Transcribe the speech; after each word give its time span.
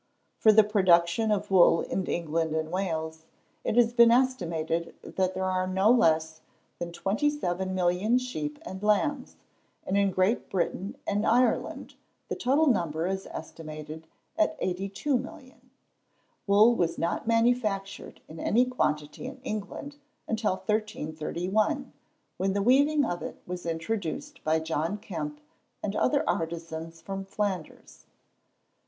For 0.39 0.51
the 0.51 0.63
production 0.63 1.31
of 1.31 1.51
wool 1.51 1.81
in 1.81 2.03
England 2.07 2.55
and 2.55 2.71
Wales 2.71 3.25
it 3.63 3.75
has 3.75 3.93
been 3.93 4.09
estimated 4.09 4.95
that 5.03 5.35
there 5.35 5.45
are 5.45 5.67
no 5.67 5.91
less 5.91 6.41
than 6.79 6.91
27,000,000 6.91 8.19
sheep 8.19 8.57
and 8.65 8.81
lambs; 8.81 9.35
and, 9.85 9.95
in 9.95 10.09
Great 10.09 10.49
Britain 10.49 10.97
and 11.05 11.23
Ireland, 11.23 11.93
the 12.29 12.35
total 12.35 12.65
number 12.65 13.05
is 13.05 13.27
estimated 13.27 14.07
at 14.39 14.59
82,000,000. 14.59 15.53
Wool 16.47 16.73
was 16.73 16.97
not 16.97 17.27
manufactured 17.27 18.21
in 18.27 18.39
any 18.39 18.65
quantity 18.65 19.27
in 19.27 19.39
England 19.43 19.97
until 20.27 20.53
1331, 20.55 21.93
when 22.37 22.53
the 22.53 22.63
weaving 22.63 23.05
of 23.05 23.21
it 23.21 23.39
was 23.45 23.67
introduced 23.67 24.43
by 24.43 24.57
John 24.59 24.97
Kempe 24.97 25.43
and 25.83 25.95
other 25.95 26.27
artizans 26.27 27.01
from 27.01 27.23
Flanders. 27.23 28.07